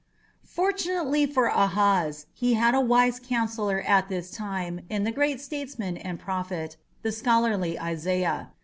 Fortunately 0.47 1.27
for 1.27 1.45
Ahaz 1.45 2.25
he 2.33 2.55
had 2.55 2.73
a 2.73 2.81
wise 2.81 3.19
counsellor 3.19 3.81
at 3.81 4.09
this 4.09 4.31
time 4.31 4.81
in 4.89 5.03
the 5.03 5.11
great 5.11 5.39
statesman 5.39 5.95
and 5.95 6.19
prophet, 6.19 6.75
the 7.03 7.11
scholarly 7.11 7.79
Isaiah. 7.79 8.49